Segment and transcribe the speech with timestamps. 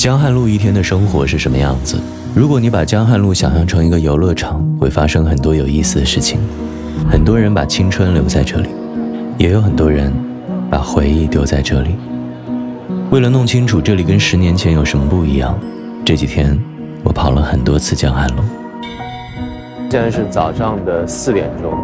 [0.00, 2.00] 江汉路一天的生活是什么样子？
[2.34, 6.40] 如果你把江汉路想象成一个游乐场，会发生很多有意思的事情。
[7.06, 8.70] 很多人把青春留在这里，
[9.36, 10.10] 也有很多人
[10.70, 11.96] 把回忆丢在这里。
[13.10, 15.60] 为了弄清楚这里跟十年前有什么不一样，
[16.02, 16.58] 这几天
[17.04, 18.42] 我跑了很多次江汉路。
[19.90, 21.78] 现在是早上的四点钟。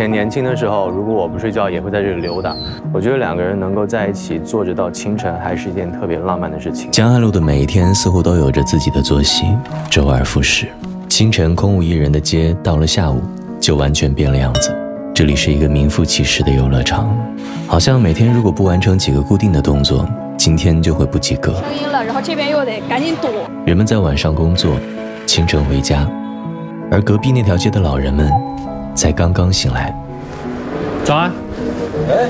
[0.00, 2.56] 以前年轻的时候，如果我不睡觉，也会在这里溜达。
[2.90, 6.90] 我觉得两个人能够在一起坐着到清晨，还是一件特别浪漫的事情。
[6.90, 9.44] 江汉路的每一天似乎都有着自己的作息，
[9.90, 10.68] 周而复始。
[11.06, 13.20] 清晨空无一人的街，到了下午
[13.60, 14.74] 就完全变了样子。
[15.14, 17.14] 这里是一个名副其实的游乐场，
[17.68, 21.52] 好像每天如果不完成几个固定的动作，今天就会不及格。
[21.52, 23.30] 声音了，然后这边又得赶紧躲。
[23.66, 24.72] 人们在晚上工作，
[25.26, 26.08] 清晨回家，
[26.90, 28.32] 而隔壁那条街的老人们。
[29.00, 29.94] 才刚刚醒来，
[31.06, 31.32] 早安。
[32.10, 32.28] 哎，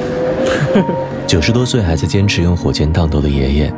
[1.26, 3.72] 九十多岁还在坚持用火箭烫头的爷爷，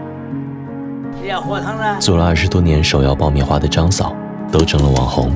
[1.27, 1.97] 要火烫了。
[1.99, 4.15] 做了二十多年手摇爆米花的张嫂，
[4.53, 5.33] 都成了网红。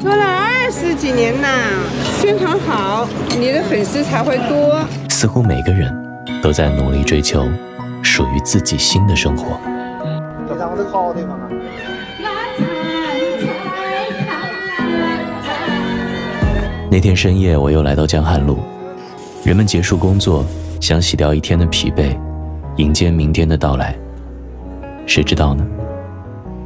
[0.00, 1.48] 做了二十几年了，
[2.20, 4.78] 宣传好，你的粉丝才会多。
[5.08, 5.92] 似乎每个人
[6.40, 7.48] 都在努力追求
[8.00, 9.58] 属于自己新的生活。
[10.48, 11.48] 这才我的好地方啊！
[16.92, 18.58] 那天深夜，我又来到江汉路，
[19.46, 20.44] 人们结束工作，
[20.78, 22.14] 想洗掉一天的疲惫，
[22.76, 23.96] 迎接明天的到来。
[25.06, 25.66] 谁知道呢？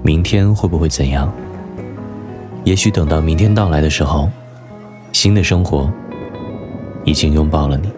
[0.02, 1.32] 明天会不会怎样？
[2.64, 4.28] 也许等到明天到来的时候，
[5.12, 5.88] 新的生活
[7.04, 7.88] 已经拥抱了你。